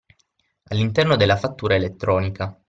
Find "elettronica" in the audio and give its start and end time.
1.75-2.57